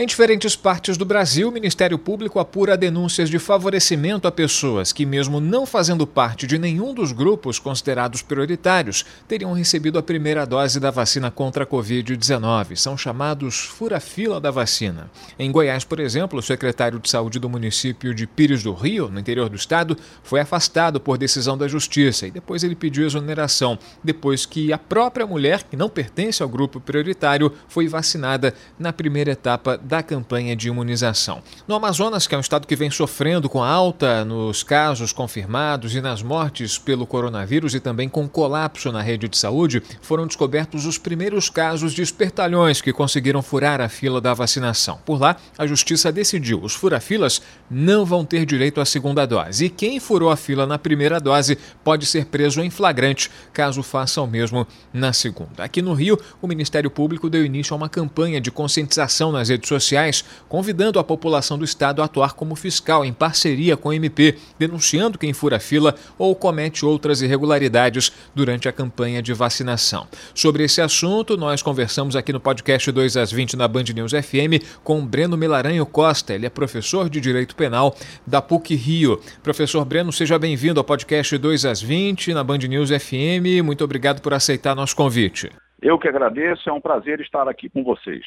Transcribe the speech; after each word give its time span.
Em 0.00 0.06
diferentes 0.06 0.54
partes 0.54 0.96
do 0.96 1.04
Brasil, 1.04 1.48
o 1.48 1.52
Ministério 1.52 1.98
Público 1.98 2.38
apura 2.38 2.76
denúncias 2.76 3.28
de 3.28 3.36
favorecimento 3.36 4.28
a 4.28 4.30
pessoas 4.30 4.92
que, 4.92 5.04
mesmo 5.04 5.40
não 5.40 5.66
fazendo 5.66 6.06
parte 6.06 6.46
de 6.46 6.56
nenhum 6.56 6.94
dos 6.94 7.10
grupos 7.10 7.58
considerados 7.58 8.22
prioritários, 8.22 9.04
teriam 9.26 9.52
recebido 9.52 9.98
a 9.98 10.02
primeira 10.02 10.46
dose 10.46 10.78
da 10.78 10.92
vacina 10.92 11.32
contra 11.32 11.64
a 11.64 11.66
Covid-19. 11.66 12.76
São 12.76 12.96
chamados 12.96 13.64
fura-fila 13.64 14.40
da 14.40 14.52
vacina. 14.52 15.10
Em 15.36 15.50
Goiás, 15.50 15.82
por 15.82 15.98
exemplo, 15.98 16.38
o 16.38 16.42
secretário 16.42 17.00
de 17.00 17.10
Saúde 17.10 17.40
do 17.40 17.48
município 17.48 18.14
de 18.14 18.24
Pires 18.24 18.62
do 18.62 18.74
Rio, 18.74 19.08
no 19.08 19.18
interior 19.18 19.48
do 19.48 19.56
estado, 19.56 19.98
foi 20.22 20.38
afastado 20.38 21.00
por 21.00 21.18
decisão 21.18 21.58
da 21.58 21.66
Justiça 21.66 22.24
e 22.24 22.30
depois 22.30 22.62
ele 22.62 22.76
pediu 22.76 23.04
exoneração, 23.04 23.76
depois 24.04 24.46
que 24.46 24.72
a 24.72 24.78
própria 24.78 25.26
mulher, 25.26 25.64
que 25.64 25.76
não 25.76 25.88
pertence 25.88 26.40
ao 26.40 26.48
grupo 26.48 26.78
prioritário, 26.78 27.52
foi 27.66 27.88
vacinada 27.88 28.54
na 28.78 28.92
primeira 28.92 29.32
etapa 29.32 29.76
da 29.88 30.02
campanha 30.02 30.54
de 30.54 30.68
imunização. 30.68 31.42
No 31.66 31.74
Amazonas, 31.74 32.26
que 32.26 32.34
é 32.34 32.38
um 32.38 32.42
estado 32.42 32.66
que 32.66 32.76
vem 32.76 32.90
sofrendo 32.90 33.48
com 33.48 33.64
alta 33.64 34.22
nos 34.24 34.62
casos 34.62 35.12
confirmados 35.12 35.94
e 35.94 36.00
nas 36.02 36.22
mortes 36.22 36.76
pelo 36.76 37.06
coronavírus 37.06 37.74
e 37.74 37.80
também 37.80 38.08
com 38.08 38.28
colapso 38.28 38.92
na 38.92 39.00
rede 39.00 39.28
de 39.28 39.38
saúde, 39.38 39.82
foram 40.02 40.26
descobertos 40.26 40.84
os 40.84 40.98
primeiros 40.98 41.48
casos 41.48 41.94
de 41.94 42.02
espertalhões 42.02 42.82
que 42.82 42.92
conseguiram 42.92 43.40
furar 43.40 43.80
a 43.80 43.88
fila 43.88 44.20
da 44.20 44.34
vacinação. 44.34 44.98
Por 45.06 45.18
lá, 45.18 45.36
a 45.56 45.66
justiça 45.66 46.12
decidiu: 46.12 46.62
os 46.62 46.74
furafilas 46.74 47.40
não 47.70 48.04
vão 48.04 48.24
ter 48.24 48.44
direito 48.44 48.82
à 48.82 48.84
segunda 48.84 49.26
dose. 49.26 49.64
E 49.64 49.70
quem 49.70 49.98
furou 49.98 50.30
a 50.30 50.36
fila 50.36 50.66
na 50.66 50.78
primeira 50.78 51.18
dose 51.18 51.56
pode 51.82 52.04
ser 52.04 52.26
preso 52.26 52.60
em 52.60 52.68
flagrante, 52.68 53.30
caso 53.54 53.82
faça 53.82 54.20
o 54.20 54.26
mesmo 54.26 54.66
na 54.92 55.14
segunda. 55.14 55.64
Aqui 55.64 55.80
no 55.80 55.94
Rio, 55.94 56.18
o 56.42 56.46
Ministério 56.46 56.90
Público 56.90 57.30
deu 57.30 57.42
início 57.42 57.72
a 57.72 57.76
uma 57.76 57.88
campanha 57.88 58.38
de 58.38 58.50
conscientização 58.50 59.32
nas 59.32 59.48
redes 59.48 59.66
sociais 59.66 59.77
sociais, 59.82 60.24
convidando 60.48 60.98
a 60.98 61.04
população 61.04 61.58
do 61.58 61.64
estado 61.64 62.02
a 62.02 62.04
atuar 62.04 62.34
como 62.34 62.54
fiscal 62.54 63.04
em 63.04 63.12
parceria 63.12 63.76
com 63.76 63.88
o 63.88 63.92
MP, 63.92 64.36
denunciando 64.58 65.18
quem 65.18 65.32
fura 65.32 65.58
fila 65.58 65.94
ou 66.18 66.34
comete 66.34 66.84
outras 66.84 67.22
irregularidades 67.22 68.12
durante 68.34 68.68
a 68.68 68.72
campanha 68.72 69.22
de 69.22 69.32
vacinação. 69.32 70.06
Sobre 70.34 70.64
esse 70.64 70.80
assunto, 70.80 71.36
nós 71.36 71.62
conversamos 71.62 72.16
aqui 72.16 72.32
no 72.32 72.40
podcast 72.40 72.90
2 72.90 73.16
às 73.16 73.32
20 73.32 73.56
na 73.56 73.68
Band 73.68 73.84
News 73.94 74.12
FM 74.12 74.62
com 74.82 75.04
Breno 75.04 75.36
Melaranho 75.36 75.86
Costa. 75.86 76.34
Ele 76.34 76.46
é 76.46 76.50
professor 76.50 77.08
de 77.08 77.20
Direito 77.20 77.56
Penal 77.56 77.94
da 78.26 78.42
PUC 78.42 78.74
Rio. 78.74 79.20
Professor 79.42 79.84
Breno, 79.84 80.12
seja 80.12 80.38
bem-vindo 80.38 80.80
ao 80.80 80.84
podcast 80.84 81.36
2 81.36 81.64
às 81.64 81.80
20 81.80 82.34
na 82.34 82.44
Band 82.44 82.58
News 82.58 82.90
FM. 82.90 83.64
Muito 83.64 83.84
obrigado 83.84 84.20
por 84.20 84.34
aceitar 84.34 84.74
nosso 84.74 84.96
convite. 84.96 85.50
Eu 85.80 85.98
que 85.98 86.08
agradeço, 86.08 86.68
é 86.68 86.72
um 86.72 86.80
prazer 86.80 87.20
estar 87.20 87.48
aqui 87.48 87.68
com 87.68 87.84
vocês. 87.84 88.24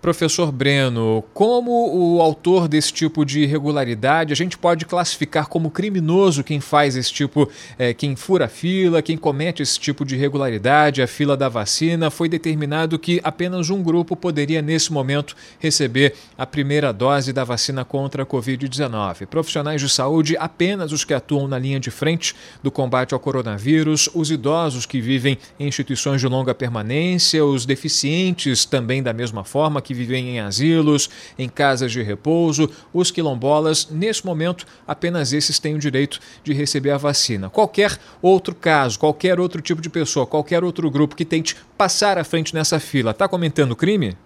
Professor 0.00 0.50
Breno, 0.50 1.22
como 1.34 1.94
o 1.94 2.22
autor 2.22 2.66
desse 2.66 2.90
tipo 2.90 3.22
de 3.22 3.40
irregularidade, 3.40 4.32
a 4.32 4.36
gente 4.36 4.56
pode 4.56 4.86
classificar 4.86 5.46
como 5.46 5.70
criminoso 5.70 6.42
quem 6.42 6.58
faz 6.58 6.96
esse 6.96 7.12
tipo, 7.12 7.50
é, 7.78 7.92
quem 7.92 8.16
fura 8.16 8.46
a 8.46 8.48
fila, 8.48 9.02
quem 9.02 9.18
comete 9.18 9.62
esse 9.62 9.78
tipo 9.78 10.02
de 10.02 10.14
irregularidade, 10.14 11.02
a 11.02 11.06
fila 11.06 11.36
da 11.36 11.50
vacina. 11.50 12.10
Foi 12.10 12.30
determinado 12.30 12.98
que 12.98 13.20
apenas 13.22 13.68
um 13.68 13.82
grupo 13.82 14.16
poderia, 14.16 14.62
nesse 14.62 14.90
momento, 14.90 15.36
receber 15.58 16.14
a 16.38 16.46
primeira 16.46 16.94
dose 16.94 17.30
da 17.30 17.44
vacina 17.44 17.84
contra 17.84 18.22
a 18.22 18.26
Covid-19. 18.26 19.26
Profissionais 19.26 19.82
de 19.82 19.88
saúde, 19.90 20.34
apenas 20.38 20.92
os 20.92 21.04
que 21.04 21.12
atuam 21.12 21.46
na 21.46 21.58
linha 21.58 21.78
de 21.78 21.90
frente 21.90 22.34
do 22.62 22.70
combate 22.70 23.12
ao 23.12 23.20
coronavírus, 23.20 24.08
os 24.14 24.30
idosos 24.30 24.86
que 24.86 24.98
vivem 24.98 25.36
em 25.58 25.68
instituições 25.68 26.22
de 26.22 26.26
longa 26.26 26.54
permanência, 26.54 27.44
os 27.44 27.66
deficientes 27.66 28.64
também 28.64 29.02
da 29.02 29.12
mesma 29.12 29.44
forma 29.44 29.82
que 29.90 29.94
vivem 29.94 30.36
em 30.36 30.40
asilos, 30.40 31.10
em 31.36 31.48
casas 31.48 31.90
de 31.90 32.00
repouso, 32.00 32.70
os 32.94 33.10
quilombolas. 33.10 33.90
Nesse 33.90 34.24
momento, 34.24 34.64
apenas 34.86 35.32
esses 35.32 35.58
têm 35.58 35.74
o 35.74 35.80
direito 35.80 36.20
de 36.44 36.52
receber 36.52 36.92
a 36.92 36.96
vacina. 36.96 37.50
Qualquer 37.50 37.98
outro 38.22 38.54
caso, 38.54 39.00
qualquer 39.00 39.40
outro 39.40 39.60
tipo 39.60 39.82
de 39.82 39.90
pessoa, 39.90 40.28
qualquer 40.28 40.62
outro 40.62 40.88
grupo 40.92 41.16
que 41.16 41.24
tente 41.24 41.56
passar 41.76 42.18
à 42.18 42.22
frente 42.22 42.54
nessa 42.54 42.78
fila, 42.78 43.10
está 43.10 43.28
cometendo 43.28 43.74
crime? 43.74 44.16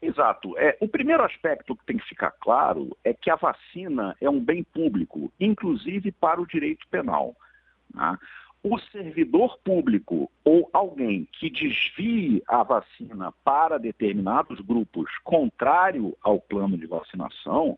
Exato. 0.00 0.58
É, 0.58 0.76
o 0.80 0.88
primeiro 0.88 1.22
aspecto 1.22 1.76
que 1.76 1.86
tem 1.86 1.98
que 1.98 2.08
ficar 2.08 2.32
claro 2.40 2.96
é 3.04 3.14
que 3.14 3.30
a 3.30 3.36
vacina 3.36 4.16
é 4.20 4.28
um 4.28 4.40
bem 4.40 4.64
público, 4.64 5.32
inclusive 5.38 6.10
para 6.10 6.40
o 6.40 6.46
direito 6.48 6.84
penal. 6.90 7.36
Né? 7.94 8.18
O 8.62 8.78
servidor 8.78 9.58
público 9.64 10.30
ou 10.44 10.70
alguém 10.72 11.28
que 11.32 11.50
desvie 11.50 12.42
a 12.46 12.62
vacina 12.62 13.32
para 13.44 13.78
determinados 13.78 14.60
grupos 14.60 15.10
contrário 15.24 16.16
ao 16.22 16.40
plano 16.40 16.78
de 16.78 16.86
vacinação, 16.86 17.76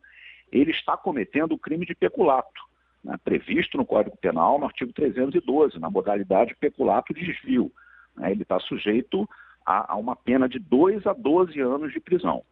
ele 0.52 0.70
está 0.70 0.96
cometendo 0.96 1.52
o 1.52 1.58
crime 1.58 1.86
de 1.86 1.94
peculato, 1.94 2.62
né, 3.02 3.18
previsto 3.24 3.78
no 3.78 3.86
Código 3.86 4.16
Penal, 4.18 4.58
no 4.58 4.66
artigo 4.66 4.92
312, 4.92 5.78
na 5.78 5.88
modalidade 5.88 6.54
peculato 6.54 7.14
desvio. 7.14 7.72
Né, 8.14 8.32
ele 8.32 8.42
está 8.42 8.60
sujeito 8.60 9.28
a, 9.64 9.94
a 9.94 9.96
uma 9.96 10.14
pena 10.14 10.46
de 10.46 10.58
2 10.58 11.06
a 11.06 11.14
12 11.14 11.58
anos 11.60 11.92
de 11.92 12.00
prisão. 12.00 12.44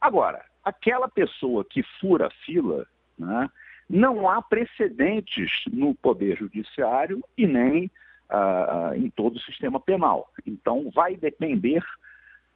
Agora, 0.00 0.44
aquela 0.64 1.08
pessoa 1.08 1.64
que 1.64 1.84
fura 2.00 2.26
a 2.26 2.44
fila, 2.44 2.84
né, 3.16 3.48
não 3.88 4.28
há 4.28 4.42
precedentes 4.42 5.64
no 5.72 5.94
Poder 5.94 6.36
Judiciário 6.36 7.22
e 7.36 7.46
nem 7.46 7.90
ah, 8.28 8.90
ah, 8.90 8.98
em 8.98 9.08
todo 9.10 9.36
o 9.36 9.40
sistema 9.40 9.78
penal. 9.78 10.30
Então, 10.44 10.90
vai 10.90 11.16
depender 11.16 11.84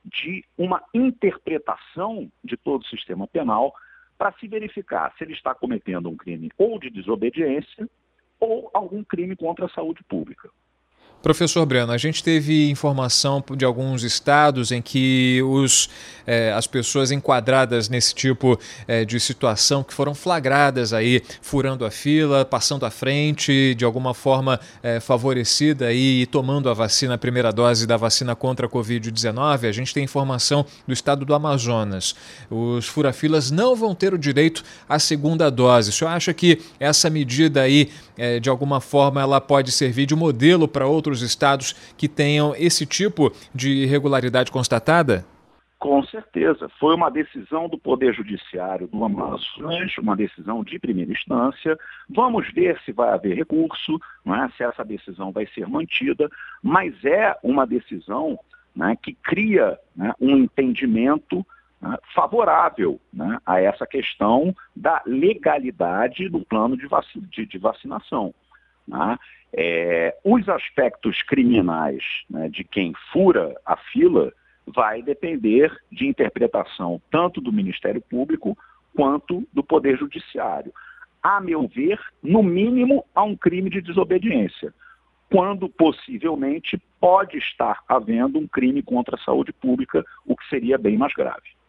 de 0.04 0.44
uma 0.56 0.82
interpretação 0.92 2.30
de 2.42 2.56
todo 2.56 2.82
o 2.82 2.86
sistema 2.86 3.26
penal 3.26 3.72
para 4.18 4.32
se 4.32 4.48
verificar 4.48 5.14
se 5.16 5.24
ele 5.24 5.32
está 5.32 5.54
cometendo 5.54 6.08
um 6.08 6.16
crime 6.16 6.50
ou 6.58 6.78
de 6.78 6.90
desobediência 6.90 7.88
ou 8.38 8.70
algum 8.74 9.04
crime 9.04 9.36
contra 9.36 9.66
a 9.66 9.68
saúde 9.68 10.02
pública. 10.04 10.50
Professor 11.22 11.66
Breno, 11.66 11.92
a 11.92 11.98
gente 11.98 12.24
teve 12.24 12.70
informação 12.70 13.44
de 13.54 13.62
alguns 13.62 14.04
estados 14.04 14.72
em 14.72 14.80
que 14.80 15.42
os, 15.42 15.90
eh, 16.26 16.50
as 16.50 16.66
pessoas 16.66 17.10
enquadradas 17.10 17.90
nesse 17.90 18.14
tipo 18.14 18.58
eh, 18.88 19.04
de 19.04 19.20
situação, 19.20 19.84
que 19.84 19.92
foram 19.92 20.14
flagradas 20.14 20.94
aí, 20.94 21.22
furando 21.42 21.84
a 21.84 21.90
fila, 21.90 22.42
passando 22.46 22.86
à 22.86 22.90
frente, 22.90 23.74
de 23.74 23.84
alguma 23.84 24.14
forma 24.14 24.58
eh, 24.82 24.98
favorecida 24.98 25.88
aí, 25.88 26.22
e 26.22 26.26
tomando 26.26 26.70
a 26.70 26.74
vacina, 26.74 27.14
a 27.14 27.18
primeira 27.18 27.52
dose 27.52 27.86
da 27.86 27.98
vacina 27.98 28.34
contra 28.34 28.64
a 28.64 28.68
Covid-19, 28.70 29.68
a 29.68 29.72
gente 29.72 29.92
tem 29.92 30.02
informação 30.02 30.64
do 30.86 30.94
estado 30.94 31.26
do 31.26 31.34
Amazonas. 31.34 32.14
Os 32.50 32.86
furafilas 32.86 33.50
não 33.50 33.76
vão 33.76 33.94
ter 33.94 34.14
o 34.14 34.18
direito 34.18 34.64
à 34.88 34.98
segunda 34.98 35.50
dose. 35.50 35.90
O 35.90 35.92
senhor 35.92 36.12
acha 36.12 36.32
que 36.32 36.62
essa 36.78 37.10
medida 37.10 37.60
aí, 37.60 37.90
de 38.40 38.48
alguma 38.48 38.80
forma, 38.80 39.20
ela 39.20 39.40
pode 39.40 39.72
servir 39.72 40.06
de 40.06 40.14
modelo 40.14 40.68
para 40.68 40.86
outros 40.86 41.09
outros 41.10 41.22
estados 41.22 41.72
que 41.96 42.08
tenham 42.08 42.54
esse 42.56 42.86
tipo 42.86 43.32
de 43.54 43.70
irregularidade 43.82 44.50
constatada? 44.50 45.24
Com 45.78 46.02
certeza. 46.04 46.68
Foi 46.78 46.94
uma 46.94 47.10
decisão 47.10 47.68
do 47.68 47.78
Poder 47.78 48.14
Judiciário 48.14 48.86
do 48.86 49.02
Amazonas, 49.02 49.96
uma 49.98 50.14
decisão 50.14 50.62
de 50.62 50.78
primeira 50.78 51.10
instância. 51.10 51.78
Vamos 52.08 52.52
ver 52.52 52.78
se 52.84 52.92
vai 52.92 53.10
haver 53.10 53.34
recurso, 53.34 53.98
é? 54.26 54.48
se 54.56 54.62
essa 54.62 54.84
decisão 54.84 55.32
vai 55.32 55.46
ser 55.54 55.66
mantida, 55.66 56.30
mas 56.62 56.94
é 57.04 57.34
uma 57.42 57.66
decisão 57.66 58.38
né, 58.76 58.94
que 59.02 59.14
cria 59.14 59.78
né, 59.96 60.12
um 60.20 60.36
entendimento 60.36 61.44
né, 61.80 61.96
favorável 62.14 63.00
né, 63.12 63.38
a 63.46 63.58
essa 63.60 63.86
questão 63.86 64.54
da 64.76 65.02
legalidade 65.06 66.28
do 66.28 66.40
plano 66.40 66.76
de, 66.76 66.86
vac 66.86 67.06
de, 67.16 67.46
de 67.46 67.58
vacinação. 67.58 68.34
Né? 68.90 69.16
É, 69.52 70.16
os 70.24 70.48
aspectos 70.48 71.22
criminais 71.22 72.02
né, 72.28 72.48
de 72.48 72.64
quem 72.64 72.92
fura 73.12 73.54
a 73.64 73.76
fila 73.76 74.32
vai 74.66 75.02
depender 75.02 75.72
de 75.90 76.06
interpretação 76.06 77.00
tanto 77.10 77.40
do 77.40 77.52
Ministério 77.52 78.00
Público 78.00 78.56
quanto 78.94 79.46
do 79.52 79.62
Poder 79.62 79.96
Judiciário. 79.96 80.72
A 81.22 81.40
meu 81.40 81.68
ver, 81.68 82.00
no 82.22 82.42
mínimo, 82.42 83.04
há 83.14 83.22
um 83.22 83.36
crime 83.36 83.70
de 83.70 83.80
desobediência, 83.80 84.72
quando 85.30 85.68
possivelmente 85.68 86.80
pode 87.00 87.38
estar 87.38 87.82
havendo 87.88 88.38
um 88.38 88.48
crime 88.48 88.82
contra 88.82 89.16
a 89.16 89.20
saúde 89.20 89.52
pública, 89.52 90.04
o 90.26 90.36
que 90.36 90.48
seria 90.48 90.78
bem 90.78 90.96
mais 90.96 91.12
grave. 91.12 91.59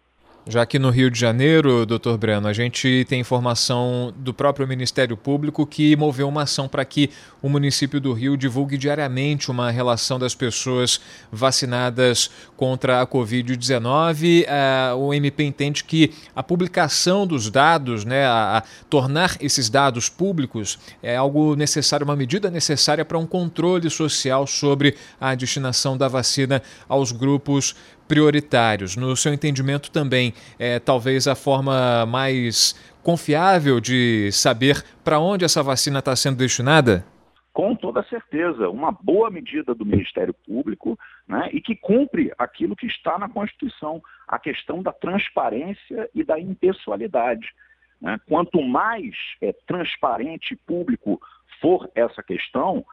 Já 0.47 0.65
que 0.65 0.79
no 0.79 0.89
Rio 0.89 1.11
de 1.11 1.19
Janeiro, 1.19 1.85
doutor 1.85 2.17
Breno, 2.17 2.47
a 2.47 2.53
gente 2.53 3.05
tem 3.07 3.19
informação 3.19 4.11
do 4.17 4.33
próprio 4.33 4.67
Ministério 4.67 5.15
Público 5.15 5.67
que 5.67 5.95
moveu 5.95 6.27
uma 6.27 6.41
ação 6.43 6.67
para 6.67 6.83
que 6.83 7.11
o 7.43 7.47
município 7.47 8.01
do 8.01 8.11
Rio 8.11 8.35
divulgue 8.35 8.75
diariamente 8.75 9.51
uma 9.51 9.69
relação 9.69 10.17
das 10.17 10.33
pessoas 10.33 10.99
vacinadas 11.31 12.31
contra 12.57 13.01
a 13.01 13.07
Covid-19. 13.07 14.45
Uh, 14.45 14.97
o 14.97 15.13
MP 15.13 15.43
entende 15.43 15.83
que 15.83 16.11
a 16.35 16.41
publicação 16.41 17.27
dos 17.27 17.51
dados, 17.51 18.03
né, 18.03 18.25
a 18.25 18.63
tornar 18.89 19.37
esses 19.39 19.69
dados 19.69 20.09
públicos, 20.09 20.79
é 21.03 21.15
algo 21.15 21.55
necessário, 21.55 22.03
uma 22.03 22.15
medida 22.15 22.49
necessária 22.49 23.05
para 23.05 23.17
um 23.19 23.27
controle 23.27 23.91
social 23.91 24.47
sobre 24.47 24.95
a 25.19 25.35
destinação 25.35 25.95
da 25.95 26.07
vacina 26.07 26.63
aos 26.89 27.11
grupos 27.11 27.75
prioritários. 28.11 28.97
No 28.97 29.15
seu 29.15 29.33
entendimento 29.33 29.89
também, 29.89 30.33
é 30.59 30.79
talvez 30.79 31.29
a 31.29 31.35
forma 31.35 32.05
mais 32.05 32.75
confiável 33.01 33.79
de 33.79 34.29
saber 34.33 34.83
para 35.01 35.17
onde 35.17 35.45
essa 35.45 35.63
vacina 35.63 35.99
está 35.99 36.13
sendo 36.13 36.35
destinada? 36.35 37.05
Com 37.53 37.73
toda 37.73 38.03
certeza, 38.03 38.69
uma 38.69 38.91
boa 38.91 39.29
medida 39.29 39.73
do 39.73 39.85
Ministério 39.85 40.33
Público 40.33 40.99
né, 41.25 41.49
e 41.53 41.61
que 41.61 41.73
cumpre 41.73 42.33
aquilo 42.37 42.75
que 42.75 42.85
está 42.85 43.17
na 43.17 43.29
Constituição, 43.29 44.03
a 44.27 44.37
questão 44.37 44.83
da 44.83 44.91
transparência 44.91 46.09
e 46.13 46.21
da 46.21 46.37
impessoalidade. 46.37 47.47
Né? 48.01 48.19
Quanto 48.27 48.61
mais 48.61 49.15
é, 49.41 49.53
transparente 49.65 50.53
e 50.53 50.57
público 50.57 51.17
for 51.61 51.89
essa 51.95 52.21
questão, 52.21 52.85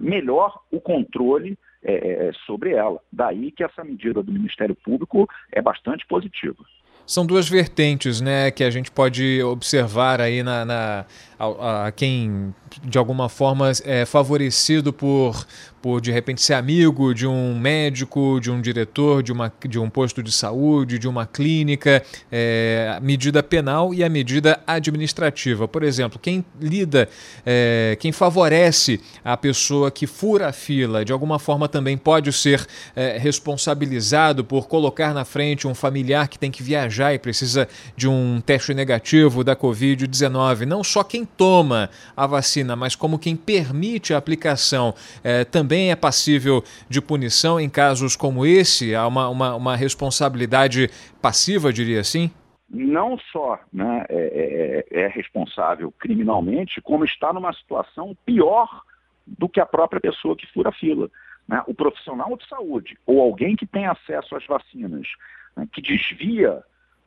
melhor 0.00 0.64
o 0.72 0.80
controle 0.80 1.56
é, 1.84 1.92
é, 1.92 2.28
é, 2.28 2.32
sobre 2.46 2.72
ela. 2.72 2.98
Daí 3.12 3.50
que 3.50 3.62
essa 3.62 3.84
medida 3.84 4.22
do 4.22 4.32
Ministério 4.32 4.74
Público 4.74 5.28
é 5.52 5.60
bastante 5.60 6.06
positiva. 6.06 6.64
São 7.06 7.26
duas 7.26 7.46
vertentes, 7.46 8.22
né, 8.22 8.50
que 8.50 8.64
a 8.64 8.70
gente 8.70 8.90
pode 8.90 9.42
observar 9.42 10.22
aí 10.22 10.42
na, 10.42 10.64
na 10.64 11.04
a, 11.38 11.86
a 11.86 11.92
quem 11.92 12.54
de 12.82 12.98
alguma 12.98 13.28
forma 13.28 13.70
é 13.84 14.04
favorecido 14.04 14.92
por, 14.92 15.46
por 15.80 16.00
de 16.00 16.10
repente 16.10 16.42
ser 16.42 16.54
amigo 16.54 17.14
de 17.14 17.26
um 17.26 17.58
médico, 17.58 18.40
de 18.40 18.50
um 18.50 18.60
diretor, 18.60 19.22
de, 19.22 19.32
uma, 19.32 19.52
de 19.68 19.78
um 19.78 19.88
posto 19.88 20.22
de 20.22 20.32
saúde, 20.32 20.98
de 20.98 21.06
uma 21.06 21.26
clínica, 21.26 22.02
é, 22.30 22.94
a 22.96 23.00
medida 23.00 23.42
penal 23.42 23.94
e 23.94 24.02
a 24.02 24.08
medida 24.08 24.60
administrativa. 24.66 25.68
Por 25.68 25.82
exemplo, 25.82 26.18
quem 26.18 26.44
lida, 26.60 27.08
é, 27.44 27.96
quem 28.00 28.12
favorece 28.12 29.00
a 29.24 29.36
pessoa 29.36 29.90
que 29.90 30.06
fura 30.06 30.48
a 30.48 30.52
fila, 30.52 31.04
de 31.04 31.12
alguma 31.12 31.38
forma 31.38 31.68
também 31.68 31.96
pode 31.96 32.32
ser 32.32 32.66
é, 32.96 33.18
responsabilizado 33.18 34.44
por 34.44 34.66
colocar 34.66 35.12
na 35.14 35.24
frente 35.24 35.66
um 35.66 35.74
familiar 35.74 36.28
que 36.28 36.38
tem 36.38 36.50
que 36.50 36.62
viajar 36.62 37.14
e 37.14 37.18
precisa 37.18 37.68
de 37.96 38.08
um 38.08 38.40
teste 38.44 38.74
negativo 38.74 39.44
da 39.44 39.54
Covid-19. 39.54 40.64
Não 40.64 40.82
só 40.82 41.02
quem 41.04 41.23
toma 41.24 41.90
a 42.16 42.26
vacina, 42.26 42.76
mas 42.76 42.94
como 42.94 43.18
quem 43.18 43.36
permite 43.36 44.14
a 44.14 44.18
aplicação, 44.18 44.94
é, 45.22 45.44
também 45.44 45.90
é 45.90 45.96
passível 45.96 46.62
de 46.88 47.00
punição 47.00 47.58
em 47.58 47.68
casos 47.68 48.16
como 48.16 48.46
esse? 48.46 48.94
Há 48.94 49.06
uma, 49.06 49.28
uma, 49.28 49.54
uma 49.54 49.76
responsabilidade 49.76 50.90
passiva, 51.20 51.72
diria 51.72 52.00
assim? 52.00 52.30
Não 52.68 53.18
só 53.30 53.58
né, 53.72 54.04
é, 54.08 54.84
é, 54.90 55.02
é 55.02 55.06
responsável 55.08 55.92
criminalmente, 55.98 56.80
como 56.80 57.04
está 57.04 57.32
numa 57.32 57.52
situação 57.52 58.16
pior 58.24 58.68
do 59.26 59.48
que 59.48 59.60
a 59.60 59.66
própria 59.66 60.00
pessoa 60.00 60.36
que 60.36 60.46
fura 60.52 60.70
a 60.70 60.72
fila. 60.72 61.10
Né? 61.46 61.62
O 61.66 61.74
profissional 61.74 62.36
de 62.36 62.46
saúde 62.48 62.98
ou 63.06 63.20
alguém 63.20 63.56
que 63.56 63.66
tem 63.66 63.86
acesso 63.86 64.34
às 64.34 64.46
vacinas, 64.46 65.06
né, 65.56 65.68
que 65.72 65.80
desvia 65.80 66.62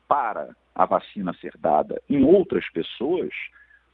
para 0.07 0.49
a 0.73 0.85
vacina 0.85 1.33
ser 1.41 1.53
dada 1.57 2.01
em 2.09 2.23
outras 2.23 2.69
pessoas, 2.69 3.29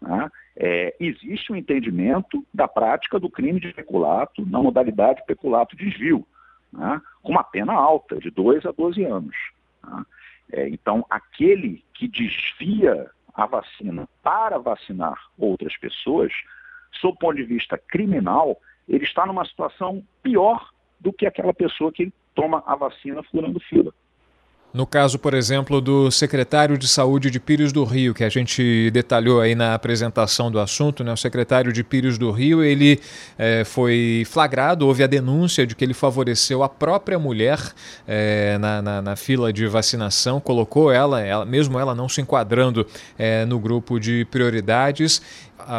né? 0.04 0.30
É, 0.56 0.96
existe 1.00 1.52
um 1.52 1.56
entendimento 1.56 2.46
da 2.54 2.68
prática 2.68 3.20
do 3.20 3.30
crime 3.30 3.60
de 3.60 3.74
peculato 3.74 4.46
na 4.46 4.62
modalidade 4.62 5.26
peculato-desvio, 5.26 6.28
né? 6.72 7.02
com 7.22 7.32
uma 7.32 7.44
pena 7.44 7.74
alta, 7.74 8.20
de 8.20 8.30
2 8.30 8.66
a 8.66 8.72
12 8.72 9.04
anos. 9.06 9.36
Né? 9.84 10.04
É, 10.52 10.70
então, 10.70 11.06
aquele 11.10 11.84
que 11.94 12.08
desvia 12.08 13.10
a 13.34 13.46
vacina 13.46 14.08
para 14.22 14.60
vacinar 14.60 15.18
outras 15.40 15.76
pessoas, 15.78 16.32
sob 16.92 17.16
o 17.16 17.20
ponto 17.20 17.36
de 17.38 17.44
vista 17.44 17.78
criminal, 17.78 18.58
ele 18.88 19.06
está 19.06 19.26
numa 19.26 19.46
situação 19.46 20.04
pior 20.22 20.70
do 21.00 21.14
que 21.14 21.26
aquela 21.26 21.54
pessoa 21.54 21.92
que 21.92 22.14
toma 22.36 22.62
a 22.68 22.76
vacina 22.76 23.24
furando 23.24 23.60
fila. 23.62 23.94
No 24.74 24.88
caso, 24.88 25.20
por 25.20 25.36
exemplo, 25.36 25.80
do 25.80 26.10
secretário 26.10 26.80
de 26.80 26.88
Saúde 26.88 27.30
de 27.30 27.40
Pires 27.40 27.72
do 27.72 27.84
Rio, 27.84 28.12
que 28.12 28.24
a 28.24 28.30
gente 28.30 28.90
detalhou 28.90 29.40
aí 29.40 29.54
na 29.54 29.76
apresentação 29.76 30.50
do 30.50 30.60
assunto, 30.60 31.04
né? 31.04 31.14
o 31.14 31.16
secretário 31.16 31.72
de 31.72 31.84
Pires 31.84 32.18
do 32.18 32.32
Rio, 32.32 32.64
ele 32.64 33.00
é, 33.38 33.64
foi 33.64 34.24
flagrado, 34.26 34.88
houve 34.88 35.04
a 35.04 35.08
denúncia 35.08 35.68
de 35.68 35.76
que 35.76 35.86
ele 35.86 35.94
favoreceu 35.94 36.64
a 36.64 36.70
própria 36.70 37.20
mulher 37.20 37.60
é, 38.08 38.58
na, 38.58 38.82
na, 38.82 39.00
na, 39.04 39.16
fila 39.16 39.54
de 39.54 39.68
vacinação, 39.68 40.40
colocou 40.40 40.92
ela, 40.92 41.22
ela 41.22 41.46
mesmo 41.46 41.78
ela 41.78 41.94
não 41.94 42.10
se 42.10 42.22
enquadrando 42.22 42.84
é, 43.16 43.46
no 43.46 43.60
grupo 43.60 44.00
de 44.00 44.26
prioridades, 44.26 45.22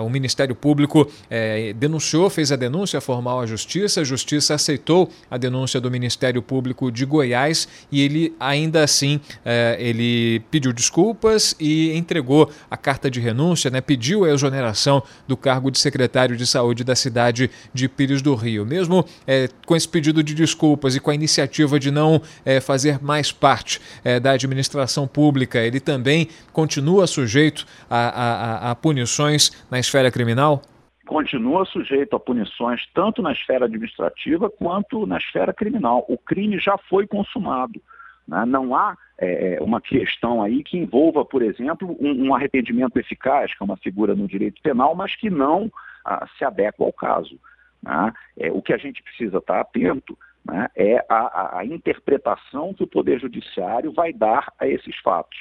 o 0.03 0.09
Ministério 0.09 0.55
Público 0.55 1.11
é, 1.31 1.73
denunciou, 1.73 2.29
fez 2.31 2.51
a 2.53 2.57
denúncia 2.57 3.01
formal 3.01 3.41
à 3.41 3.47
Justiça, 3.47 4.01
a 4.01 4.05
Justiça 4.05 4.55
aceitou 4.55 5.11
a 5.31 5.37
denúncia 5.37 5.81
do 5.81 5.91
Ministério 5.91 6.43
Público 6.43 6.91
de 6.91 7.05
Goiás 7.05 7.69
e 7.91 8.01
ele 8.01 8.35
ainda 8.39 8.83
assim 8.83 9.21
é, 9.45 9.77
ele 9.79 10.41
pediu 10.51 10.73
desculpas 10.73 11.55
e 11.59 11.97
entregou 11.97 12.51
a 12.71 12.77
carta 12.77 13.11
de 13.11 13.21
renúncia, 13.21 13.71
né, 13.71 13.81
pediu 13.81 14.25
a 14.25 14.31
exoneração 14.31 15.03
do 15.27 15.37
cargo 15.37 15.71
de 15.71 15.79
secretário 15.79 16.37
de 16.37 16.47
saúde 16.47 16.85
da 16.85 16.95
cidade 16.95 17.51
de 17.73 17.89
Pires 17.89 18.23
do 18.23 18.35
Rio. 18.35 18.65
Mesmo 18.65 19.05
é, 19.27 19.49
com 19.67 19.77
esse 19.77 19.89
pedido 19.89 20.23
de 20.23 20.35
desculpas 20.35 20.95
e 20.97 21.01
com 21.01 21.11
a 21.11 21.15
iniciativa 21.15 21.79
de 21.79 21.91
não 21.91 22.21
é, 22.45 22.61
fazer 22.61 23.03
mais 23.03 23.33
parte 23.33 23.81
é, 24.03 24.19
da 24.19 24.33
administração 24.33 25.07
pública, 25.07 25.59
ele 25.61 25.81
também 25.81 26.29
continua 26.53 27.07
sujeito 27.07 27.67
a, 27.89 27.99
a, 27.99 28.71
a 28.71 28.75
punições 28.75 29.53
na 29.75 29.81
esfera 29.81 30.09
criminal? 30.09 30.63
Continua 31.05 31.67
sujeito 31.67 32.15
a 32.15 32.21
punições 32.21 32.89
tanto 32.95 33.21
na 33.21 33.33
esfera 33.33 33.65
administrativa 33.65 34.49
quanto 34.49 35.05
na 35.05 35.19
esfera 35.19 35.53
criminal. 35.53 36.05
O 36.09 36.17
crime 36.17 36.61
já 36.61 36.79
foi 36.79 37.09
consumado. 37.09 37.83
Né? 38.27 38.45
Não 38.47 38.75
há 38.77 38.97
é, 39.19 39.59
uma 39.61 39.81
questão 39.81 40.41
aí 40.41 40.63
que 40.63 40.79
envolva, 40.79 41.25
por 41.25 41.43
exemplo, 41.43 41.97
um, 42.01 42.29
um, 42.29 42.35
arrependimento 42.35 42.97
eficaz, 42.99 43.53
que 43.53 43.63
é 43.63 43.67
uma 43.67 43.77
figura 43.77 44.15
no 44.15 44.29
direito 44.29 44.63
penal, 44.63 44.95
mas 44.95 45.17
que 45.17 45.29
não 45.29 45.71
ah, 46.05 46.25
se 46.39 46.45
adequa 46.45 46.85
ao 46.85 46.93
caso. 46.93 47.37
Né? 47.83 48.13
É, 48.39 48.53
o 48.53 48.63
que 48.63 48.73
a 48.73 48.79
gente 48.79 49.03
precisa 49.03 49.39
estar 49.39 49.61
atento 49.61 50.17
né, 50.47 50.69
é 50.77 51.05
a, 51.09 51.59
a 51.59 51.65
interpretação 51.65 52.73
que 52.73 52.85
o 52.85 52.89
Poder 52.89 53.19
Judiciário 53.19 53.93
vai 53.93 54.13
dar 54.13 54.53
a 54.57 54.69
esses 54.69 54.97
fatos. 54.99 55.39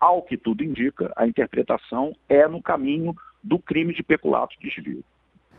Ao 0.00 0.22
que 0.22 0.38
tudo 0.38 0.64
indica, 0.64 1.12
a 1.14 1.26
interpretação 1.26 2.16
é 2.30 2.48
no 2.48 2.62
caminho 2.62 3.14
do 3.44 3.58
crime 3.58 3.94
de 3.94 4.02
peculato 4.02 4.56
desvio. 4.60 5.04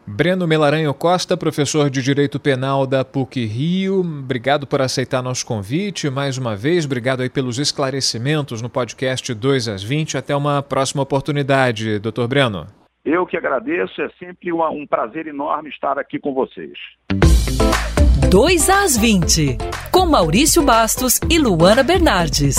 Breno 0.08 0.48
Melaranho 0.48 0.94
Costa, 0.94 1.36
professor 1.36 1.90
de 1.90 2.02
Direito 2.02 2.40
Penal 2.40 2.86
da 2.86 3.04
PUC 3.04 3.44
Rio, 3.46 4.02
obrigado 4.02 4.68
por 4.68 4.80
aceitar 4.80 5.24
nosso 5.24 5.46
convite. 5.46 6.12
Mais 6.12 6.38
uma 6.38 6.56
vez, 6.56 6.86
obrigado 6.86 7.22
aí 7.22 7.30
pelos 7.30 7.58
esclarecimentos 7.58 8.62
no 8.62 8.70
podcast 8.70 9.34
2 9.34 9.68
às 9.68 9.84
20. 9.84 10.18
Até 10.18 10.36
uma 10.36 10.62
próxima 10.62 11.02
oportunidade, 11.02 11.98
doutor 11.98 12.28
Breno. 12.28 12.68
Eu 13.04 13.26
que 13.26 13.36
agradeço, 13.36 14.00
é 14.02 14.10
sempre 14.20 14.52
uma, 14.52 14.70
um 14.70 14.86
prazer 14.86 15.26
enorme 15.26 15.70
estar 15.70 15.98
aqui 15.98 16.20
com 16.20 16.34
vocês. 16.34 16.78
2 18.30 18.70
às 18.70 18.98
20, 18.98 19.58
com 19.92 20.06
Maurício 20.06 20.62
Bastos 20.62 21.20
e 21.30 21.40
Luana 21.40 21.84
Bernardes. 21.84 22.58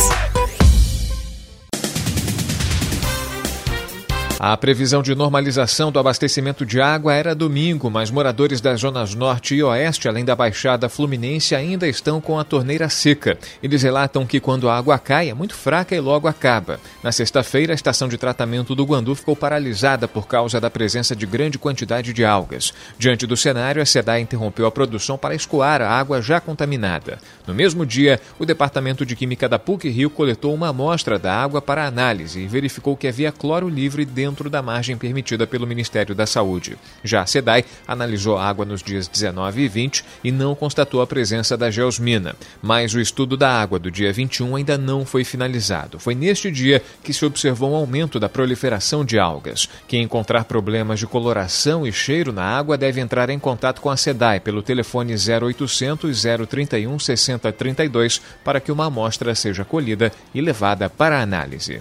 A 4.39 4.55
previsão 4.55 5.03
de 5.03 5.15
normalização 5.15 5.91
do 5.91 5.99
abastecimento 5.99 6.67
de 6.67 6.79
água 6.79 7.15
era 7.15 7.35
domingo, 7.35 7.91
mas 7.91 8.11
moradores 8.11 8.61
das 8.61 8.81
zonas 8.81 9.15
norte 9.15 9.55
e 9.55 9.63
oeste, 9.63 10.09
além 10.09 10.27
da 10.27 10.37
Baixada 10.37 10.91
Fluminense, 10.91 11.55
ainda 11.55 11.89
estão 11.89 12.21
com 12.21 12.39
a 12.39 12.45
torneira 12.45 12.87
seca. 12.91 13.39
Eles 13.63 13.83
relatam 13.83 14.27
que 14.27 14.39
quando 14.39 14.69
a 14.69 14.77
água 14.77 14.99
cai 14.99 15.31
é 15.31 15.35
muito 15.35 15.55
fraca 15.55 15.97
e 15.97 16.01
logo 16.01 16.29
acaba. 16.29 16.79
Na 17.03 17.13
sexta-feira, 17.13 17.73
a 17.73 17.75
estação 17.75 18.09
de 18.09 18.19
tratamento 18.19 18.75
do 18.75 18.85
Guandu 18.85 19.15
ficou 19.15 19.35
paralisada 19.35 20.07
por 20.07 20.27
causa 20.27 20.61
da 20.61 20.69
presença 20.69 21.17
de 21.17 21.25
grande 21.25 21.59
quantidade 21.59 22.13
de 22.13 22.23
algas. 22.23 22.75
Diante 22.99 23.27
do 23.27 23.39
cenário, 23.39 23.81
a 23.81 23.87
SEDAI 23.87 24.21
interrompeu 24.21 24.67
a 24.67 24.71
produção 24.71 25.17
para 25.17 25.35
escoar 25.35 25.81
a 25.81 25.89
água 25.89 26.21
já 26.21 26.43
contaminada. 26.43 27.19
No 27.47 27.55
mesmo 27.55 27.87
dia, 27.87 28.21
o 28.39 28.45
Departamento 28.45 29.07
de 29.07 29.17
Química 29.17 29.49
da 29.49 29.59
PUC 29.59 29.89
Rio 29.89 30.11
coletou 30.11 30.53
uma 30.53 30.69
amostra 30.69 31.19
da 31.19 31.35
água 31.35 31.63
para 31.63 31.87
análise 31.87 32.39
e 32.41 32.47
verificou 32.47 32.99
que 32.99 33.09
havia 33.09 33.33
cloro 33.33 33.67
livre 33.67 34.05
dentro 34.05 34.26
dentro 34.27 34.51
da 34.51 34.61
margem 34.61 34.97
permitida 34.97 35.47
pelo 35.47 35.67
Ministério 35.69 36.13
da 36.13 36.27
Saúde. 36.27 36.77
Já 37.05 37.23
a 37.23 37.27
SEDAI 37.27 37.65
analisou 37.87 38.37
a 38.37 38.45
água 38.45 38.65
nos 38.65 38.83
dias 38.83 39.07
19 39.07 39.63
e 39.63 39.69
20 39.69 40.05
e 40.25 40.33
não 40.33 40.53
constatou 40.53 41.01
a 41.01 41.07
presença 41.07 41.57
da 41.57 41.71
geosmina, 41.71 42.35
mas 42.61 42.93
o 42.93 43.01
estudo 43.01 43.37
da 43.37 43.49
água 43.49 43.79
do 43.79 43.89
dia 43.89 44.13
21 44.13 44.57
ainda 44.57 44.77
não 44.77 45.07
foi 45.07 45.23
finalizado. 45.23 46.01
Foi 46.01 46.15
neste 46.15 46.51
dia 46.51 46.83
que 47.05 47.13
se 47.13 47.25
observou 47.25 47.71
um 47.71 47.77
aumento 47.77 48.19
da 48.19 48.29
proliferação 48.29 49.05
de 49.05 49.17
algas. 49.17 49.69
Quem 49.87 50.03
encontrar 50.03 50.45
problemas 50.45 50.99
de 50.99 51.07
coloração 51.07 51.87
e 51.87 51.93
cheiro 51.93 52.33
na 52.33 52.43
água 52.43 52.77
deve 52.77 53.01
entrar 53.01 53.31
em 53.31 53.39
contato 53.39 53.81
com 53.81 53.91
a 53.91 53.97
SEDAI 53.97 54.41
pelo 54.41 54.61
telefone 54.61 55.15
0800 55.15 56.27
031 56.49 56.99
6032 56.99 58.21
para 58.43 58.61
que 58.61 58.73
uma 58.73 58.87
amostra 58.87 59.37
seja 59.37 59.65
colhida 59.65 60.11
e 60.35 60.41
levada 60.41 60.91
para 60.91 61.23
análise. 61.23 61.81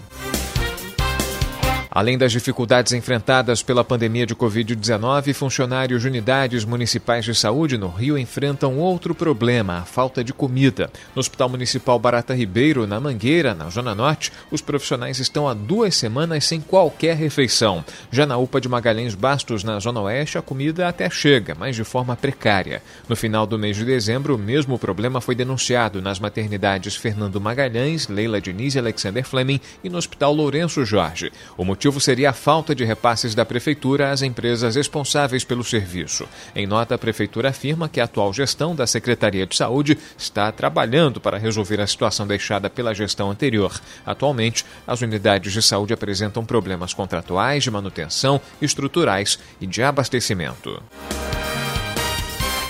Além 1.95 2.17
das 2.17 2.33
dificuldades 2.33 2.91
enfrentadas 2.91 3.63
pela 3.63 3.81
pandemia 3.81 4.25
de 4.25 4.35
Covid-19, 4.35 5.33
funcionários 5.33 6.01
de 6.01 6.09
unidades 6.09 6.65
municipais 6.65 7.23
de 7.23 7.33
saúde 7.33 7.77
no 7.77 7.87
Rio 7.87 8.17
enfrentam 8.17 8.77
outro 8.77 9.15
problema, 9.15 9.77
a 9.77 9.85
falta 9.85 10.21
de 10.21 10.33
comida. 10.33 10.91
No 11.15 11.21
Hospital 11.21 11.47
Municipal 11.47 11.97
Barata 11.97 12.35
Ribeiro, 12.35 12.85
na 12.85 12.99
Mangueira, 12.99 13.53
na 13.53 13.69
Zona 13.69 13.95
Norte, 13.95 14.29
os 14.51 14.59
profissionais 14.59 15.19
estão 15.19 15.47
há 15.47 15.53
duas 15.53 15.95
semanas 15.95 16.43
sem 16.43 16.59
qualquer 16.59 17.15
refeição. 17.15 17.81
Já 18.11 18.25
na 18.25 18.35
UPA 18.35 18.59
de 18.59 18.67
Magalhães 18.67 19.15
Bastos, 19.15 19.63
na 19.63 19.79
Zona 19.79 20.01
Oeste, 20.01 20.37
a 20.37 20.41
comida 20.41 20.89
até 20.89 21.09
chega, 21.09 21.55
mas 21.57 21.77
de 21.77 21.85
forma 21.85 22.13
precária. 22.17 22.83
No 23.07 23.15
final 23.15 23.47
do 23.47 23.57
mês 23.57 23.77
de 23.77 23.85
dezembro, 23.85 24.35
o 24.35 24.37
mesmo 24.37 24.77
problema 24.77 25.21
foi 25.21 25.33
denunciado 25.33 26.01
nas 26.01 26.19
maternidades 26.19 26.93
Fernando 26.93 27.39
Magalhães, 27.39 28.09
Leila 28.09 28.41
Diniz 28.41 28.75
e 28.75 28.79
Alexander 28.79 29.23
Fleming 29.23 29.61
e 29.81 29.89
no 29.89 29.97
Hospital 29.97 30.33
Lourenço 30.33 30.83
Jorge. 30.83 31.31
O 31.55 31.63
motivo 31.63 31.84
motivo 31.85 32.01
seria 32.01 32.31
a 32.31 32.33
falta 32.33 32.73
de 32.73 32.83
repasses 32.83 33.35
da 33.35 33.45
Prefeitura 33.45 34.11
às 34.11 34.23
empresas 34.23 34.75
responsáveis 34.75 35.43
pelo 35.43 35.63
serviço. 35.63 36.27
Em 36.55 36.65
nota, 36.65 36.95
a 36.95 36.97
Prefeitura 36.97 37.49
afirma 37.49 37.87
que 37.87 38.01
a 38.01 38.05
atual 38.05 38.33
gestão 38.33 38.75
da 38.75 38.87
Secretaria 38.87 39.45
de 39.45 39.55
Saúde 39.55 39.95
está 40.17 40.51
trabalhando 40.51 41.21
para 41.21 41.37
resolver 41.37 41.79
a 41.79 41.85
situação 41.85 42.25
deixada 42.25 42.71
pela 42.71 42.95
gestão 42.95 43.29
anterior. 43.29 43.79
Atualmente, 44.03 44.65
as 44.87 45.01
unidades 45.01 45.53
de 45.53 45.61
saúde 45.61 45.93
apresentam 45.93 46.43
problemas 46.43 46.91
contratuais, 46.91 47.63
de 47.63 47.69
manutenção, 47.69 48.41
estruturais 48.59 49.37
e 49.61 49.67
de 49.67 49.83
abastecimento. 49.83 50.81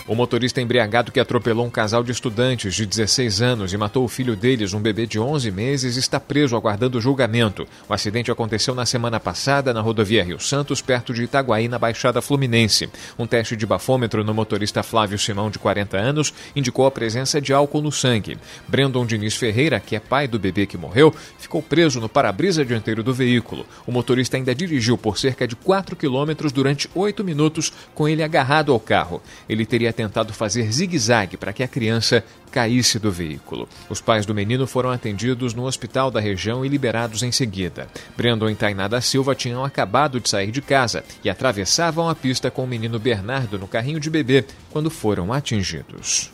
O 0.07 0.13
motorista 0.13 0.61
embriagado 0.61 1.11
que 1.11 1.19
atropelou 1.19 1.65
um 1.65 1.69
casal 1.71 2.03
de 2.03 2.11
estudantes 2.11 2.75
de 2.75 2.85
16 2.85 3.41
anos 3.41 3.73
e 3.73 3.77
matou 3.77 4.05
o 4.05 4.07
filho 4.07 4.35
deles, 4.35 4.71
um 4.71 4.79
bebê 4.79 5.07
de 5.07 5.19
11 5.19 5.49
meses, 5.49 5.97
está 5.97 6.19
preso 6.19 6.55
aguardando 6.55 7.01
julgamento. 7.01 7.67
O 7.89 7.93
acidente 7.93 8.29
aconteceu 8.29 8.75
na 8.75 8.85
semana 8.85 9.19
passada 9.19 9.73
na 9.73 9.81
rodovia 9.81 10.23
Rio 10.23 10.39
Santos, 10.39 10.79
perto 10.79 11.11
de 11.11 11.23
Itaguaí, 11.23 11.67
na 11.67 11.79
Baixada 11.79 12.21
Fluminense. 12.21 12.87
Um 13.17 13.25
teste 13.25 13.55
de 13.55 13.65
bafômetro 13.65 14.23
no 14.23 14.31
motorista 14.31 14.83
Flávio 14.83 15.17
Simão, 15.17 15.49
de 15.49 15.57
40 15.57 15.97
anos, 15.97 16.31
indicou 16.55 16.85
a 16.85 16.91
presença 16.91 17.41
de 17.41 17.51
álcool 17.51 17.81
no 17.81 17.91
sangue. 17.91 18.37
Brandon 18.67 19.07
Diniz 19.07 19.35
Ferreira, 19.35 19.79
que 19.79 19.95
é 19.95 19.99
pai 19.99 20.27
do 20.27 20.37
bebê 20.37 20.67
que 20.67 20.77
morreu, 20.77 21.15
ficou 21.39 21.63
preso 21.63 21.99
no 21.99 22.07
para-brisa 22.07 22.63
dianteiro 22.63 23.01
do 23.01 23.11
veículo. 23.11 23.65
O 23.87 23.91
motorista 23.91 24.37
ainda 24.37 24.53
dirigiu 24.53 24.99
por 24.99 25.17
cerca 25.17 25.47
de 25.47 25.55
4 25.55 25.95
quilômetros 25.95 26.51
durante 26.51 26.87
8 26.93 27.23
minutos, 27.23 27.73
com 27.95 28.07
ele 28.07 28.21
agarrado 28.21 28.71
ao 28.71 28.79
carro. 28.79 29.19
Ele 29.49 29.65
teria 29.65 29.94
tentado 29.95 30.33
fazer 30.33 30.71
zigue-zague 30.71 31.37
para 31.37 31.53
que 31.53 31.63
a 31.63 31.67
criança 31.67 32.23
caísse 32.51 32.99
do 32.99 33.11
veículo. 33.11 33.67
Os 33.89 33.99
pais 33.99 34.25
do 34.25 34.35
menino 34.35 34.67
foram 34.67 34.91
atendidos 34.91 35.53
no 35.53 35.65
hospital 35.65 36.11
da 36.11 36.19
região 36.19 36.65
e 36.65 36.69
liberados 36.69 37.23
em 37.23 37.31
seguida. 37.31 37.87
Brandon 38.15 38.49
e 38.49 38.55
Tainá 38.55 38.87
da 38.87 39.01
Silva 39.01 39.33
tinham 39.33 39.63
acabado 39.63 40.19
de 40.19 40.29
sair 40.29 40.51
de 40.51 40.61
casa 40.61 41.03
e 41.23 41.29
atravessavam 41.29 42.09
a 42.09 42.15
pista 42.15 42.51
com 42.51 42.63
o 42.63 42.67
menino 42.67 42.99
Bernardo 42.99 43.57
no 43.57 43.67
carrinho 43.67 43.99
de 43.99 44.09
bebê 44.09 44.45
quando 44.71 44.89
foram 44.89 45.33
atingidos. 45.33 46.31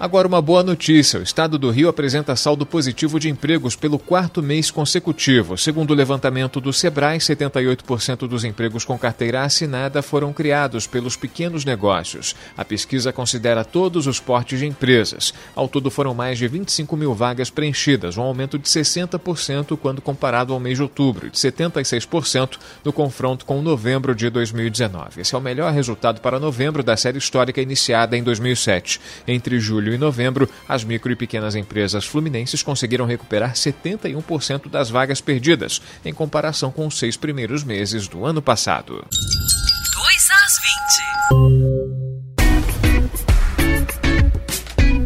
Agora, 0.00 0.28
uma 0.28 0.40
boa 0.40 0.62
notícia: 0.62 1.18
o 1.18 1.22
estado 1.24 1.58
do 1.58 1.70
Rio 1.70 1.88
apresenta 1.88 2.36
saldo 2.36 2.64
positivo 2.64 3.18
de 3.18 3.28
empregos 3.28 3.74
pelo 3.74 3.98
quarto 3.98 4.40
mês 4.40 4.70
consecutivo. 4.70 5.58
Segundo 5.58 5.90
o 5.90 5.94
levantamento 5.94 6.60
do 6.60 6.72
Sebrae, 6.72 7.18
78% 7.18 8.28
dos 8.28 8.44
empregos 8.44 8.84
com 8.84 8.96
carteira 8.96 9.42
assinada 9.42 10.00
foram 10.00 10.32
criados 10.32 10.86
pelos 10.86 11.16
pequenos 11.16 11.64
negócios. 11.64 12.36
A 12.56 12.64
pesquisa 12.64 13.12
considera 13.12 13.64
todos 13.64 14.06
os 14.06 14.20
portes 14.20 14.60
de 14.60 14.66
empresas. 14.66 15.34
Ao 15.56 15.66
todo, 15.66 15.90
foram 15.90 16.14
mais 16.14 16.38
de 16.38 16.46
25 16.46 16.96
mil 16.96 17.12
vagas 17.12 17.50
preenchidas, 17.50 18.16
um 18.16 18.22
aumento 18.22 18.56
de 18.56 18.68
60% 18.68 19.76
quando 19.76 20.00
comparado 20.00 20.52
ao 20.52 20.60
mês 20.60 20.76
de 20.76 20.82
outubro 20.84 21.26
e 21.26 21.30
de 21.30 21.38
76% 21.38 22.56
no 22.84 22.92
confronto 22.92 23.44
com 23.44 23.60
novembro 23.60 24.14
de 24.14 24.30
2019. 24.30 25.22
Esse 25.22 25.34
é 25.34 25.38
o 25.38 25.40
melhor 25.40 25.72
resultado 25.72 26.20
para 26.20 26.38
novembro 26.38 26.84
da 26.84 26.96
série 26.96 27.18
histórica 27.18 27.60
iniciada 27.60 28.16
em 28.16 28.22
2007. 28.22 29.00
Entre 29.26 29.58
julho 29.58 29.87
julho 29.88 29.94
e 29.94 29.98
novembro, 29.98 30.48
as 30.68 30.84
micro 30.84 31.10
e 31.10 31.16
pequenas 31.16 31.54
empresas 31.54 32.04
fluminenses 32.04 32.62
conseguiram 32.62 33.06
recuperar 33.06 33.54
71% 33.54 34.68
das 34.68 34.90
vagas 34.90 35.20
perdidas, 35.20 35.80
em 36.04 36.12
comparação 36.12 36.70
com 36.70 36.86
os 36.86 36.98
seis 36.98 37.16
primeiros 37.16 37.64
meses 37.64 38.06
do 38.06 38.24
ano 38.24 38.42
passado. 38.42 39.04
2 39.94 40.30
às 40.30 40.58
20. 41.82 41.87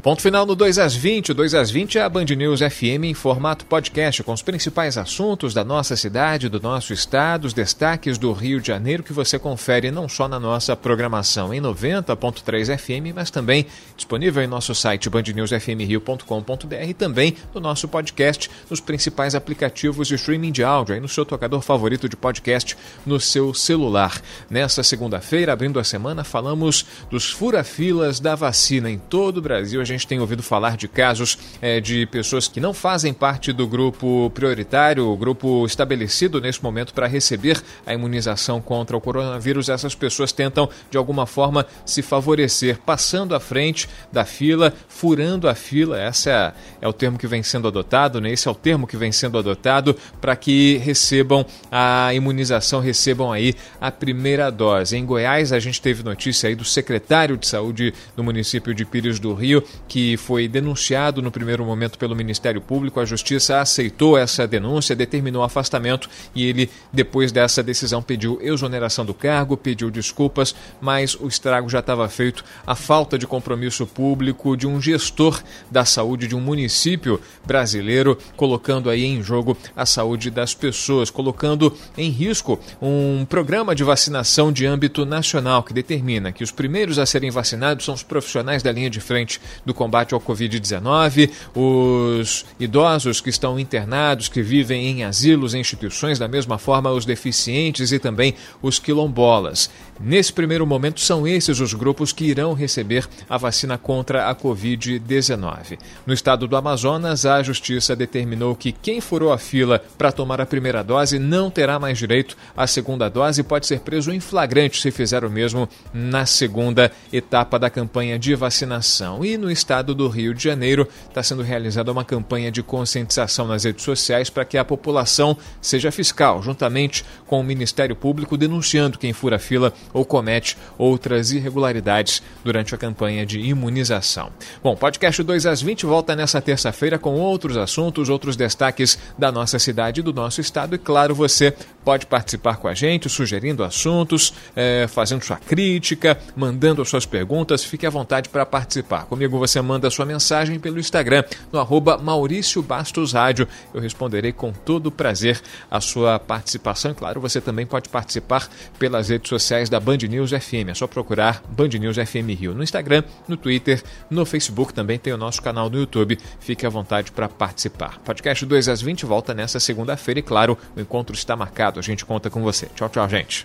Ponto 0.03 0.21
final 0.21 0.45
no 0.45 0.57
2 0.57 0.81
às 0.81 0.97
20. 0.97 1.31
O 1.31 1.35
2 1.35 1.55
às 1.55 1.71
20 1.71 1.97
é 1.97 2.03
a 2.03 2.09
Band 2.09 2.25
News 2.25 2.59
FM 2.59 3.05
em 3.05 3.15
formato 3.15 3.65
podcast, 3.65 4.21
com 4.25 4.33
os 4.33 4.43
principais 4.43 4.99
assuntos 4.99 5.55
da 5.55 5.63
nossa 5.63 5.95
cidade, 5.95 6.49
do 6.49 6.59
nosso 6.61 6.93
estado, 6.93 7.45
os 7.45 7.55
destaques 7.55 8.19
do 8.19 8.33
Rio 8.33 8.61
de 8.61 8.67
Janeiro, 8.67 9.05
que 9.05 9.13
você 9.13 9.39
confere 9.39 9.93
não 9.93 10.09
só 10.09 10.27
na 10.27 10.41
nossa 10.41 10.75
programação 10.75 11.55
em 11.55 11.61
90.3 11.61 12.77
FM, 12.77 13.15
mas 13.15 13.31
também 13.31 13.65
disponível 13.97 14.43
em 14.43 14.49
nosso 14.49 14.75
site 14.75 15.09
bandnewsfmrio.com.br 15.09 16.75
e 16.85 16.95
também 16.95 17.37
no 17.55 17.61
nosso 17.61 17.87
podcast, 17.87 18.51
nos 18.69 18.81
principais 18.81 19.37
aplicativos 19.37 20.09
de 20.09 20.17
streaming 20.17 20.51
de 20.51 20.65
áudio, 20.65 20.97
aí 20.97 21.01
no 21.01 21.07
seu 21.07 21.25
tocador 21.25 21.61
favorito 21.61 22.09
de 22.09 22.17
podcast 22.17 22.77
no 23.07 23.21
seu 23.21 23.55
celular. 23.55 24.21
Nesta 24.51 24.83
segunda-feira, 24.83 25.53
abrindo 25.53 25.79
a 25.79 25.85
semana, 25.85 26.25
falamos 26.25 26.85
dos 27.09 27.31
fura-filas 27.31 28.19
da 28.19 28.35
vacina 28.35 28.91
em 28.91 28.99
todo 28.99 29.37
o 29.37 29.43
Brasil. 29.43 29.81
A 29.81 29.92
gente 29.93 30.07
tem 30.07 30.21
ouvido 30.21 30.43
falar 30.43 30.77
de 30.77 30.89
casos 30.89 31.39
é, 31.61 31.81
de 31.81 32.07
pessoas 32.07 32.49
que 32.49 32.61
não 32.61 32.75
fazem 32.75 33.13
parte 33.13 33.53
do 33.53 33.67
grupo 33.67 34.31
prioritário, 34.35 35.09
o 35.09 35.17
grupo 35.17 35.65
estabelecido 35.67 36.41
nesse 36.41 36.63
momento 36.63 36.93
para 36.93 37.07
receber 37.07 37.63
a 37.87 37.95
imunização 37.95 38.61
contra 38.61 38.97
o 38.97 39.01
coronavírus. 39.01 39.69
Essas 39.69 39.95
pessoas 39.95 40.33
tentam, 40.33 40.69
de 40.91 40.97
alguma 40.97 41.27
forma, 41.27 41.67
se 41.85 42.03
favorecer, 42.03 42.79
passando 42.79 43.35
à 43.35 43.41
frente 43.41 43.89
da 44.11 44.25
fila, 44.25 44.73
furando 44.89 45.49
a 45.49 45.55
fila. 45.55 46.03
Esse 46.09 46.31
é, 46.31 46.53
é 46.81 46.89
o 46.89 46.93
termo 46.93 47.19
que 47.19 47.27
vem 47.27 47.43
sendo 47.43 47.69
adotado, 47.69 48.21
né? 48.21 48.31
Esse 48.31 48.49
é 48.49 48.51
o 48.51 48.55
termo 48.55 48.87
que 48.87 48.97
vem 48.97 49.13
sendo 49.13 49.39
adotado 49.39 49.97
para 50.21 50.35
que 50.37 50.79
recebam 50.79 51.45
a 51.71 52.13
imunização, 52.15 52.81
recebam 52.81 53.33
aí 53.33 53.55
a 53.81 53.91
primeira 53.91 54.51
dose. 54.51 54.97
Em 54.97 55.05
Goiás, 55.05 55.53
a 55.53 55.59
gente 55.59 55.81
teve 55.81 56.03
notícia 56.03 56.49
aí 56.49 56.55
do 56.55 56.65
secretário 56.65 57.37
de 57.37 57.47
saúde 57.47 57.95
do 58.17 58.25
município 58.25 58.75
de 58.75 58.85
Pires 58.85 59.19
do 59.19 59.35
Rio, 59.35 59.63
que 59.89 60.17
foi 60.17 60.49
denunciado 60.49 61.21
no 61.21 61.31
primeiro 61.31 61.65
momento 61.65 61.99
pelo 61.99 62.17
Ministério 62.17 62.61
Público. 62.61 63.01
A 63.01 63.05
Justiça 63.05 63.61
aceitou 63.61 64.17
essa 64.17 64.47
denúncia, 64.47 64.97
determinou 64.97 65.43
afastamento 65.43 66.09
e 66.35 66.45
ele, 66.45 66.71
depois 66.93 67.31
dessa 67.33 67.63
decisão, 67.63 68.03
pediu 68.03 68.39
exoneração 68.41 69.05
do 69.05 69.15
cargo, 69.15 69.57
pediu 69.57 69.91
desculpas, 69.91 70.55
mas 70.81 71.15
o 71.15 71.29
estrago 71.29 71.69
já 71.69 71.81
estava 71.81 72.09
feito. 72.09 72.45
A 72.67 72.75
falta 72.75 73.19
de 73.19 73.27
compromisso 73.27 73.87
público 73.87 74.57
de 74.57 74.67
um 74.67 74.81
gestor 74.81 75.43
da 75.71 75.85
saúde 75.85 76.27
de 76.27 76.35
um 76.35 76.41
município 76.41 77.21
brasileiro, 77.45 78.17
colocando 78.37 78.89
aí 78.89 79.05
em 79.05 79.23
jogo 79.23 79.57
a 79.77 79.85
saúde 79.87 80.31
das 80.31 80.55
pessoas, 80.55 81.11
colocando 81.11 81.77
em 81.97 82.11
risco 82.11 82.59
um 82.81 83.25
programa 83.29 83.75
de 83.75 83.85
vacinação 83.85 84.53
de 84.53 84.67
âmbito 84.67 85.05
nacional 85.05 85.63
que 85.63 85.73
determina 85.73 86.33
que 86.33 86.45
os 86.45 86.51
primeiros 86.51 86.99
a 86.99 87.07
serem 87.07 87.31
vacinados 87.31 87.85
são 87.85 87.95
os 87.95 88.03
profissionais 88.03 88.63
da 88.63 88.73
linha 88.73 88.91
de 88.91 89.01
frente 89.01 89.41
do 89.65 89.75
combate 89.83 90.15
ao 90.15 90.21
Covid-19, 90.21 91.29
os 91.57 92.47
idosos 92.61 93.21
que 93.21 93.31
estão 93.31 93.59
internados, 93.59 94.29
que 94.29 94.41
vivem 94.41 94.87
em 94.87 95.03
asilos 95.03 95.55
e 95.55 95.59
instituições, 95.59 96.21
da 96.21 96.29
mesma 96.29 96.57
forma 96.57 96.93
os 96.93 97.05
deficientes 97.05 97.91
e 97.91 97.99
também 97.99 98.33
os 98.63 98.79
quilombolas. 98.79 99.69
Nesse 100.01 100.33
primeiro 100.33 100.65
momento, 100.65 101.01
são 101.01 101.27
esses 101.27 101.59
os 101.59 101.75
grupos 101.75 102.13
que 102.13 102.25
irão 102.25 102.55
receber 102.55 103.09
a 103.29 103.37
vacina 103.37 103.77
contra 103.77 104.29
a 104.29 104.35
Covid-19. 104.35 105.79
No 106.07 106.15
estado 106.15 106.47
do 106.47 106.57
Amazonas, 106.57 107.27
a 107.27 107.43
Justiça 107.43 107.97
determinou 107.97 108.55
que 108.55 108.71
quem 108.71 109.01
furou 109.01 109.33
a 109.33 109.39
fila 109.39 109.83
para 109.99 110.13
tomar 110.13 110.41
a 110.41 110.47
primeira 110.47 110.83
dose 110.85 111.19
não 111.19 111.51
terá 111.51 111.79
mais 111.79 111.99
direito 111.99 112.37
à 112.57 112.69
segunda 112.69 113.09
dose 113.09 113.41
e 113.41 113.45
pode 113.45 113.67
ser 113.67 113.81
preso 113.81 114.13
em 114.13 114.21
flagrante 114.21 114.81
se 114.81 114.91
fizer 114.93 115.25
o 115.25 115.31
mesmo 115.31 115.69
na 115.93 116.25
segunda 116.25 116.91
etapa 117.13 117.59
da 117.59 117.71
campanha 117.71 118.19
de 118.19 118.35
vacinação. 118.35 119.25
E 119.25 119.37
no 119.37 119.51
estado 119.63 119.95
do 119.95 120.09
Rio 120.09 120.35
de 120.35 120.43
Janeiro. 120.43 120.87
Está 121.09 121.23
sendo 121.23 121.43
realizada 121.43 121.93
uma 121.93 122.05
campanha 122.05 122.51
de 122.51 122.63
conscientização 122.63 123.47
nas 123.47 123.65
redes 123.65 123.85
sociais 123.85 124.29
para 124.29 124.45
que 124.45 124.59
a 124.59 124.65
população 124.65 125.37
seja 125.61 125.93
fiscal, 125.93 126.43
juntamente 126.43 127.05
com 127.27 127.41
o 127.41 127.45
Ministério 127.45 127.95
Público, 127.95 128.37
denunciando 128.37 128.99
quem 128.99 129.13
fura 129.13 129.39
fila 129.39 129.73
ou 129.93 130.05
comete 130.05 130.59
outras 130.77 131.31
irregularidades 131.33 132.23
durante 132.45 132.75
a 132.75 132.79
campanha 132.79 133.25
de 133.25 133.39
imunização. 133.41 134.31
Bom, 134.63 134.77
podcast 134.77 135.23
2 135.23 135.47
às 135.47 135.63
20 135.63 135.87
volta 135.87 136.17
nessa 136.17 136.41
terça-feira 136.41 136.99
com 136.99 137.15
outros 137.15 137.57
assuntos, 137.57 138.09
outros 138.09 138.37
destaques 138.37 138.99
da 139.17 139.31
nossa 139.31 139.59
cidade 139.59 140.01
e 140.01 140.03
do 140.03 140.13
nosso 140.13 140.41
estado. 140.41 140.75
E 140.75 140.79
claro, 140.79 141.15
você 141.15 141.55
pode 141.85 142.07
participar 142.07 142.57
com 142.57 142.67
a 142.67 142.75
gente, 142.75 143.09
sugerindo 143.09 143.63
assuntos, 143.63 144.35
é, 144.57 144.87
fazendo 144.89 145.23
sua 145.23 145.37
crítica, 145.37 146.19
mandando 146.35 146.83
as 146.83 146.89
suas 146.89 147.07
perguntas. 147.07 147.63
Fique 147.65 147.87
à 147.87 147.91
vontade 147.91 148.29
para 148.29 148.45
participar. 148.45 149.05
Comigo 149.05 149.39
você 149.39 149.52
manda 149.61 149.91
sua 149.91 150.07
mensagem 150.07 150.59
pelo 150.59 150.79
Instagram, 150.79 151.25
no 151.53 151.59
arroba 151.59 151.99
Maurício 151.99 152.63
Bastos 152.63 153.13
Rádio. 153.13 153.49
Eu 153.75 153.81
responderei 153.81 154.33
com 154.33 154.53
todo 154.53 154.91
prazer 154.91 155.41
a 155.71 155.81
sua 155.81 156.19
participação. 156.19 156.93
E 156.93 156.95
claro, 156.95 157.21
você 157.21 157.41
também 157.41 157.67
pode 157.67 157.89
participar 157.89 158.49
pelas 158.79 159.09
redes 159.09 159.29
sociais 159.29 159.69
da 159.69 159.81
Band 159.81 159.99
News 160.09 160.31
FM. 160.31 160.69
É 160.69 160.75
só 160.75 160.87
procurar 160.87 161.43
Band 161.51 161.69
News 161.69 161.97
FM 161.97 162.39
Rio 162.39 162.55
no 162.55 162.63
Instagram, 162.63 163.03
no 163.27 163.37
Twitter, 163.37 163.83
no 164.09 164.25
Facebook. 164.25 164.73
Também 164.73 164.99
tem 164.99 165.13
o 165.13 165.19
nosso 165.19 165.43
canal 165.43 165.69
no 165.69 165.79
YouTube. 165.79 166.19
Fique 166.41 166.65
à 166.65 166.71
vontade 166.71 167.11
para 167.11 167.29
participar. 167.29 167.99
Podcast 168.01 168.47
2 168.47 168.69
às 168.69 168.81
20 168.81 169.05
volta 169.05 169.35
nessa 169.35 169.59
segunda-feira 169.59 170.21
e, 170.21 170.23
claro, 170.23 170.57
o 170.77 170.81
encontro 170.81 171.15
está 171.15 171.35
marcado. 171.35 171.81
A 171.81 171.83
gente 171.83 172.05
conta 172.05 172.31
com 172.31 172.43
você. 172.43 172.67
Tchau, 172.75 172.89
tchau, 172.89 173.09
gente. 173.09 173.45